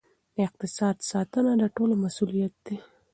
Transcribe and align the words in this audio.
د 0.35 0.37
اقتصاد 0.47 0.95
ساتنه 1.09 1.51
د 1.61 1.63
ټولو 1.75 1.93
مسؤلیت 2.03 2.53
دی. 2.65 2.77